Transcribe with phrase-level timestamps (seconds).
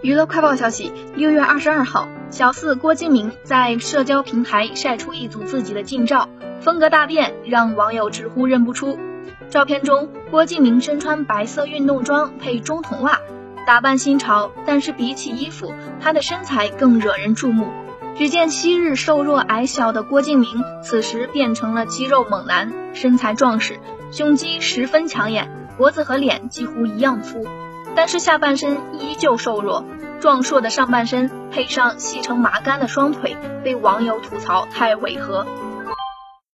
[0.00, 6.28] 娱乐快报消息：六月二十二号，小四郭敬明在社交平台晒出一组自己的近照，
[6.60, 8.96] 风格大变，让网友直呼认不出。
[9.50, 13.18] 照片中，郭敬明身穿白色运动装配中筒袜，
[13.66, 17.66] 打扮新潮，但是比起衣服，他的身材更惹人注目。
[18.16, 23.80] 只见昔日瘦弱矮小的郭敬明，此时变成了肌肉猛男，身材壮实，
[24.12, 27.44] 胸肌十分抢眼，脖子和脸几乎一样粗。
[27.94, 29.84] 但是下半身依旧瘦弱，
[30.20, 35.46] 壮硕的上半身配上细成麻杆的双腿，被网友吐槽太违和。